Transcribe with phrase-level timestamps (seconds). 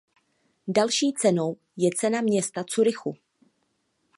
[0.67, 3.15] Další cenou je Cena města Curychu.